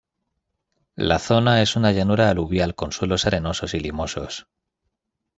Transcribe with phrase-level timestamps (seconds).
[0.95, 4.47] La zona es una llanura aluvial con suelos arenosos y limosos.